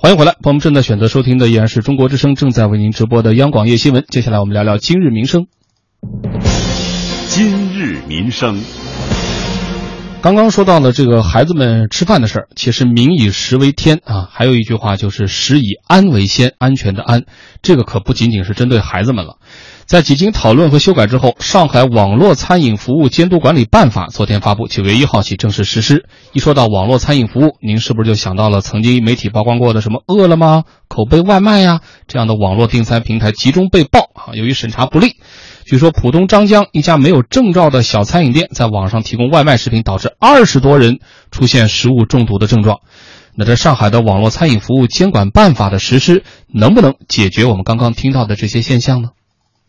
[0.00, 4.04] 欢迎回来，朋友们正在选择收听的依然是中国之声正在为您直播的央广夜新闻。
[4.08, 5.48] 接下来我们聊聊今日民生。
[7.26, 8.60] 今日民生，
[10.20, 17.22] 刚刚说到了这个孩子们吃饭的事儿，其实民以食为天啊，还有一句话就是食以安为先，安全的安，
[17.62, 19.36] 这个可不仅仅是针对孩子们了。
[19.86, 26.06] 在几经讨论和修改之后，上海网络餐饮服务监督管理办法昨天发布，九月一号起正式实施。
[26.32, 34.34] 一说到网络餐饮服务，您是不是就想到了曾经媒体曝光过的什么饿了么、口碑外卖呀这样的网络订餐平台集中被曝啊？
[34.34, 35.16] 由于审查不力，
[35.68, 40.98] 据说浦东张江一家没有证照的小餐饮店在网上提供外卖食品，导致二十多人
[41.30, 42.80] 出现食物中毒的症状。
[43.34, 49.10] 那这上海的网络餐饮服务监管办法的实施，能不能解决我们刚刚听到的这些现象呢？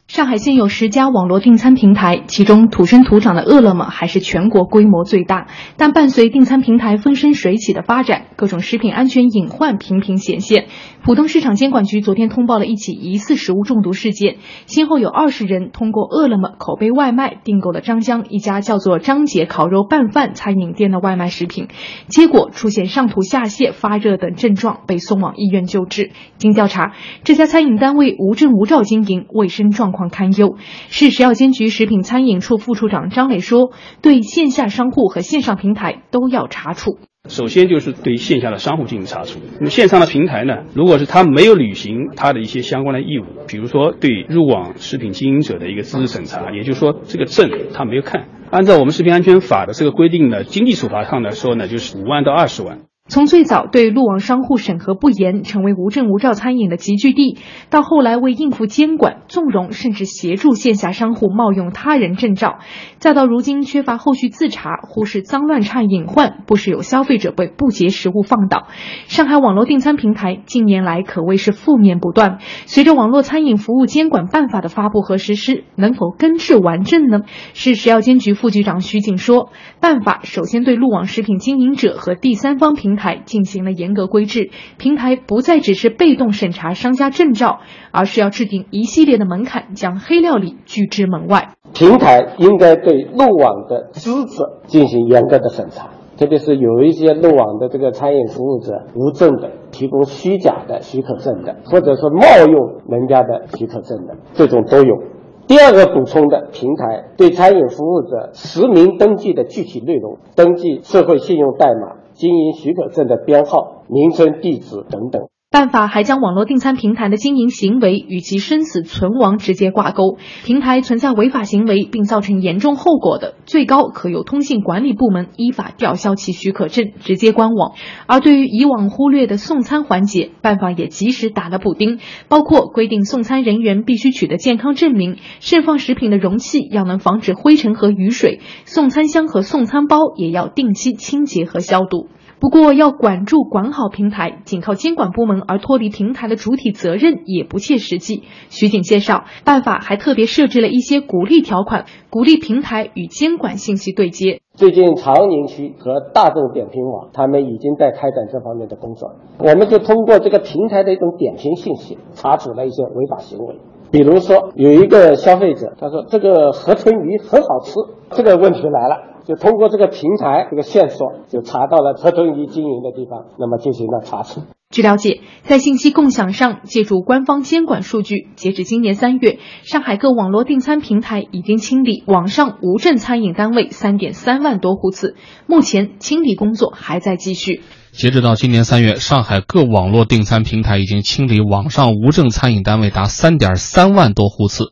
[0.10, 5.46] 上海现有十家网络订餐平台，其中土生土长的饿了么还是全国规模最大。
[5.78, 10.66] 但伴随订餐平台风生水起的发展，各种食品安全隐患频频显现。
[11.04, 21.68] 浦东市场监管局昨天通报了一起疑似食物中毒事件，先后有二十人通过饿了么口碑外卖订购了张江一家叫做张姐烤肉拌饭餐饮店的外卖食品，
[22.08, 26.10] 结果出现上吐下泻、发热等症状，被送往医院救治。
[26.40, 29.99] 经调查，这家餐饮单位无证无照经营，卫生状况。
[30.00, 30.56] 况堪忧。
[30.88, 36.98] 市食药监局食品餐饮处副处长张磊说：“对线下商户和线上平台都要查处。
[37.28, 39.42] 首先就是对线下的商户进行查处。
[39.60, 40.64] 那么线上的平台呢？
[40.74, 57.40] 如果是他没有履行他的一些相关的义务，比如说对入网食品经营者的一个资质审查，也就是说这个证他没有看，按照我们食品安全法的这个规定呢，经济处罚上来说呢，就是五万到二十万。”从最早对路网商户审核不严，成为无证无照餐饮的集聚地，
[57.72, 62.60] 到后来为应付监管，纵容甚至协助线下商户冒用他人证照，
[63.00, 68.68] 再到如今缺乏后续自查，忽视脏乱差隐患，不时有消费者被不洁食物放倒。
[69.08, 72.38] 上海网络订餐平台近年来可谓是负面不断。
[72.68, 77.22] 随着网络餐饮服务监管办法的发布和实施，能否根治完症呢？
[77.56, 79.50] 市食药监局副局长徐景说，
[79.82, 82.99] 办法首先对路网食品经营者和第三方平台。
[83.00, 91.54] 台进行了严格规制，平台不再只是被动审查商家证照，而是要制定一系列的门槛，将黑料理拒之门外。
[91.74, 105.02] 平台应该对漏网的资质进行严格的审查，特别是有一些漏网的这个餐饮服务者无证的，提供虚假的许可证的，或者说冒用人家的许可证的，这种都有。
[105.48, 111.99] 第二个补充的，平台对餐饮服务者实名登记的具体内容，登记社会信用代码。
[112.20, 115.30] 经营许可证的编号、名称、地址等等。
[115.52, 127.72] 办法还将网络订餐平台的经营行为与其生死存亡直接挂钩，平台存在违法行为并造成严重后果的，最高可由通信管理部门依法吊销其许可证，直接关网。
[128.06, 142.08] 而对于以往忽略的送餐环节，办法也及时打了补丁，包括规定送餐人员必须取得健康证明，盛放食品的容器要能防止灰尘和雨水，送餐箱和送餐包也要定期清洁和消毒。
[142.40, 148.24] 不过，要管住、管好平台，仅靠监管部门而脱离平台的主体责任也不切实际。
[148.50, 154.40] 徐景介绍，办法还特别设置了一些鼓励条款，鼓励平台与监管信息对接。
[154.54, 163.58] 最近，长宁区和大众点评网他们已经在开展这方面的工作，我们就通过这个平台的一种点评信息，查处了一些违法行为。
[163.92, 167.74] 比如说，有一个消费者他说这个河豚鱼很好吃，
[168.12, 169.09] 这个问题来了。
[169.26, 174.42] 就通过这个平台这个线索，就查到了河豚鱼经营的地方，那么进行了查处。
[174.72, 185.16] 据了解，在信息共享上，借助官方监管数据，截至今年三月，上海各网络订餐平台已经清理网上无证餐饮单位三点三万多户次，
[185.48, 187.62] 目前清理工作还在继续。
[187.92, 194.66] 截止到今年三月，上海各网络订餐平台已经清理网上无证餐饮单位达三点三万多户次。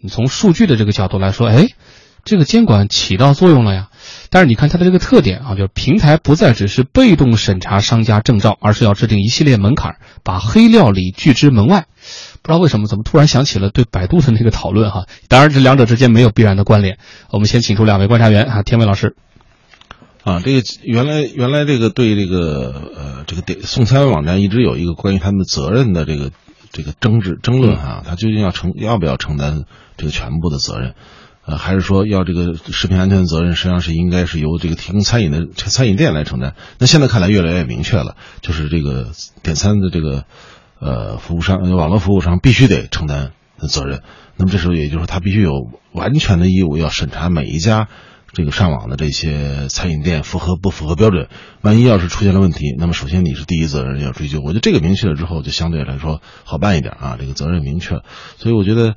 [0.00, 1.66] 你从数据的这个角度来说，哎。
[2.26, 3.88] 这个监管起到作用了呀，
[4.30, 11.86] 但是你看它的这个特点啊，就是平台不再只是被动审查商家证照，而是要制定一系列门槛，把黑料理拒之门外。
[12.42, 15.06] 不知道为什么，怎么突然想起了对百度的那个讨论哈？
[15.28, 16.98] 当然，这两者之间没有必然的关联。
[17.30, 19.16] 我们先请出两位观察员啊，天伟老师。
[20.24, 26.32] 啊，这个原来原来这个对这个呃这个点送餐网站一直有一个关于他们责任的这个
[26.72, 29.62] 这个争执争论哈，他究竟要承要不要承担
[29.96, 30.94] 这个全部的责任？
[31.46, 36.54] 呃，还是说要这个食品安全责任，实际上是应该是由这个提供餐饮的餐饮店来承担。
[36.78, 39.12] 那现在看来越来越明确了，就是这个
[39.44, 40.24] 点餐的这个
[40.80, 44.02] 呃服务商、网络服务商必须得承担的责任。
[44.36, 45.52] 那么这时候也就是说，他必须有
[45.92, 47.88] 完全的义务要审查每一家
[48.36, 51.28] 这个上网的这些餐饮店符合不符合标准？
[51.62, 54.40] 万一要是出现了问题，那么首先你是第一责任要追究。
[54.44, 58.02] 我觉得这个明确了之后，就相对来说好办一点啊，这个责任明确。
[58.36, 58.94] 所以我觉得，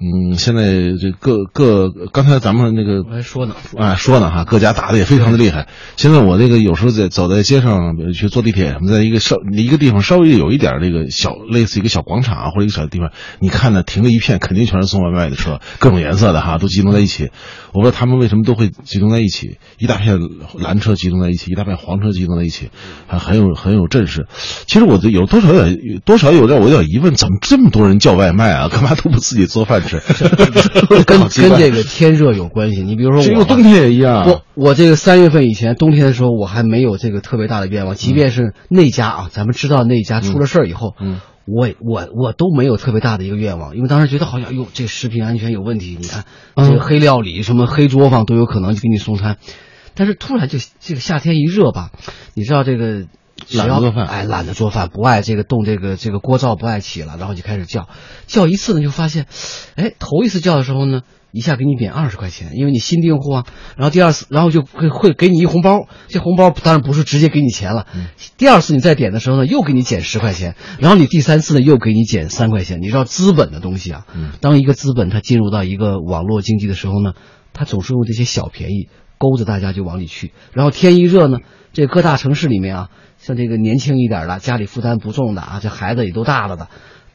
[0.00, 5.68] 嗯，现在这各各刚才咱们那个我还说呢，啊说呢哈，各家打的也非常的厉害。
[5.98, 13.10] 现在我这个有时候在走在街上，比如去坐地铁什么，在一个稍一个地方稍微有一点这个小类似一个小广场啊或者一个小地方，
[13.40, 17.30] 你看呢停了一片，肯定全是送外卖的车，各种颜色的哈，都集中在一起。
[17.72, 20.18] 我不知道他们为什么都会集中在一起，一大片
[20.58, 22.70] 蓝车集中在一起，一大片黄车集中在一起，
[23.06, 24.26] 还很有很有阵势。
[24.66, 28.68] 其实我这有多少有点多少有点我有点疑问，怎么这么多人叫外卖啊？
[28.72, 30.00] 干嘛都不自己做饭吃？
[31.06, 32.82] 跟跟这个天热有关系。
[32.82, 34.26] 你比如说我吧，这个冬天也一样。
[34.26, 37.94] 我我这个三月份以前，冬天的时候，我还没有这个特别大的愿望。
[37.94, 45.96] 即便是那家啊，咱们知道那家出了事儿以后，嗯我我我都没有特别大的一个愿望，因为当时觉得好像，哟，这食品安全有问题。
[46.00, 46.24] 你看，
[46.56, 49.38] 这个黑料理、什么黑作坊都有可能就给你送餐。
[49.94, 51.90] 但是突然就这个夏天一热吧，
[52.34, 53.06] 你知道这个
[53.52, 57.88] 懒得做饭哎，懒得做饭，不爱这个动这个这个锅灶不爱起了，然后就开始叫，
[58.26, 59.26] 叫一次呢就发现，
[59.74, 61.02] 哎，头一次叫的时候呢，
[61.32, 63.46] 一下给你免二十块钱，因为你新订户啊。
[63.76, 67.86] 然后第二次，然后就会会给你一红包，这红包当然不是直接给你钱了。
[68.36, 72.80] 第二次你再点的时候呢，又给你减十块钱，然后你第三次呢又给你减三块钱。
[72.80, 74.06] 你知道资本的东西啊，
[74.40, 77.12] 当一个资本它进入到一个网络经济的时候呢，
[77.52, 78.88] 它总是用这些小便宜
[79.18, 80.32] 勾着大家就往里去。
[80.52, 81.38] 然后天一热呢，
[81.72, 82.88] 这各大城市里面啊，
[83.18, 86.68] 像这个年轻一点的，家里负担不重的啊，这孩子也都大了的，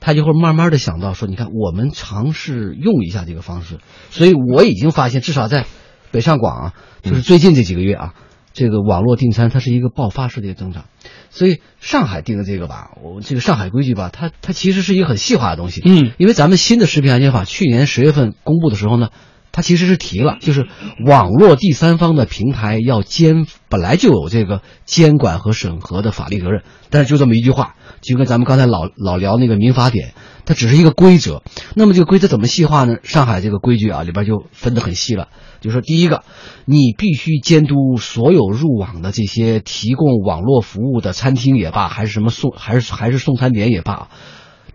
[0.06, 3.80] 他就会慢慢的想到说，你看我们尝试用一下这个方式。
[4.12, 5.66] 所以我已经发现，至少在
[6.12, 8.14] 北上广啊，就是最近这几个月啊，
[8.54, 10.86] 这个网络订餐它是一个爆发式的增长。
[11.32, 15.82] 所以上海定的这个吧，我这个上海规矩吧，它它其实是一个很细化的东西。
[15.84, 19.10] 嗯，因为咱们新的食品安全法去年十月份公布的时候呢，
[19.56, 20.68] 他其实是提了，就是
[21.06, 30.14] 网络第三方的平台要监，本来就有这个监管和审核的法律责任，但是就这么一句话，就跟咱们刚才老老聊那个民法典，
[30.44, 31.42] 它只是一个规则。
[31.74, 32.98] 那么这个规则怎么细化呢？
[33.04, 35.30] 上海这个规矩啊里边就分得很细了，
[35.62, 36.26] 就是说第一个，
[36.66, 44.10] 你必须监督所有入网的这些提供网络服务的餐厅也罢，还是什么送还是还是送餐点也罢。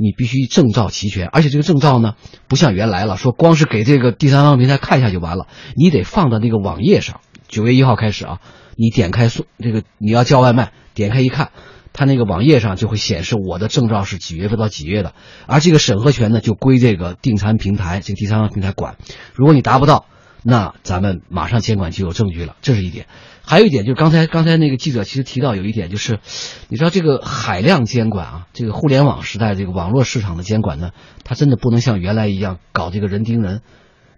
[0.00, 2.14] 你必须证照齐全，而且这个证照呢，
[2.48, 7.20] 不像原来了，说光是给这个第三方平台看一下就完了，你得放到那个网页上。
[7.48, 8.40] 九月一号开始啊，
[8.76, 11.50] 你点开送这个你要叫外卖，点开一看，
[11.92, 15.12] 它那个网页上就会显示我的证照是几月份到几月的，
[15.46, 18.96] 而这个审核权呢就归这个订餐平台这个第三方平台管。
[19.34, 20.06] 如果你达不到，
[20.42, 23.06] 那咱们马上监管就有证据了，这是一点。
[23.42, 26.20] 还有一点就是刚才刚才那个记者其实提到有一点就是，
[26.68, 30.90] 你知道这个海量监管啊，这个互联网时代这个网络市场的监管呢，
[31.24, 33.62] 它真的不能像原来一样搞这个人盯人。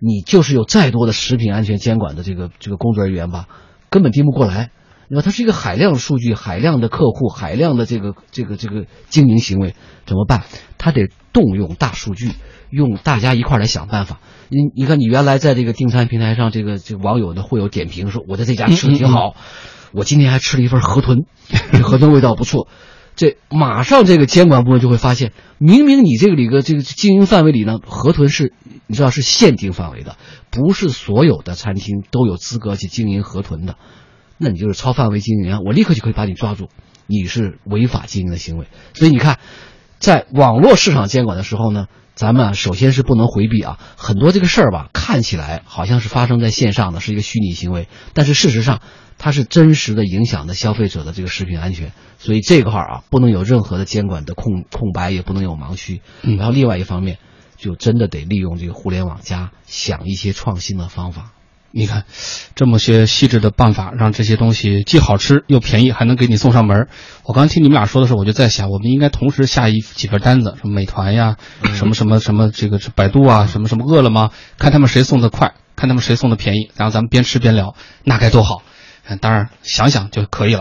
[0.04, 3.46] 你就是有再多的食品安全监管的这个这个工作人员吧，
[3.88, 4.70] 根本盯不过来。
[5.12, 9.74] 那么它是一个海量数据、海量的客户、海量的这个这个这个经营行为，
[10.06, 10.44] 怎么办？
[10.78, 12.30] 他得动用大数据，
[12.70, 14.20] 用大家一块儿来想办法。
[14.48, 19.34] 你你看，你原来在这个订餐平台上，这个这个网友呢会有点评说，我在这家吃的挺好，
[19.92, 21.26] 我今天还吃了一份河豚，
[21.82, 22.66] 河豚味道不错。
[23.14, 28.54] 这马上这个监管部门就会发现，明明你这个里个这个经营范围里呢，河豚是
[28.86, 30.16] 你知道是限定范围的，
[30.50, 33.76] 不是所有的餐厅都有资格去经营河豚的，
[34.42, 36.68] 那你就是超范围经营啊，我立刻就可以把你抓住，
[37.06, 38.66] 你是违法经营的行为。
[38.92, 39.38] 所以你看，
[39.98, 48.80] 在网络市场监管的时候呢，咱们啊首先是不能回避啊，很多这个事儿吧，看起来好像是发生在线上的，是一个虚拟行为，但是事实上。
[49.18, 56.00] 它是真实的影响的消费者的这个食品安全，所以这块儿啊不能有任何的监管的空空白，也不能有盲区。
[56.22, 57.18] 嗯然后另外一方面，
[57.56, 61.30] 就真的得利用这个互联网加想一些创新的方法。
[61.72, 62.04] 你看，
[62.54, 66.88] 这么些细致的办法，让这些东西既好吃又便宜，还能给你送上门儿。
[67.24, 71.36] 我刚听你们俩说的时候，我就在想，我们应该同时下一几份单子，什么美团呀，
[71.74, 77.74] 什么什么什么这个是百度啊，什么什么饿了么，看他们谁送的快，看他们谁送的便宜，然后咱们边吃边聊，
[78.04, 78.62] 那该多好。
[79.08, 80.60] 嗯，当然想想就可以了。